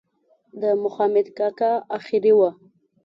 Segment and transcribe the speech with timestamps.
[0.61, 2.49] د مخامد کاکا آخري وه.